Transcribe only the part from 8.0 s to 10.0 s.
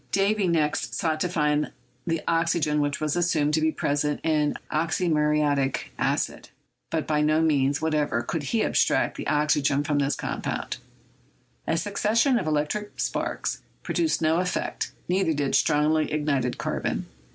could he abstract the oxygen from